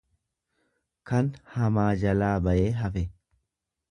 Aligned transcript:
kan 1.09 1.29
hamaa 1.57 1.91
jalaa 2.05 2.33
bayee 2.47 2.75
hafe. 2.81 3.07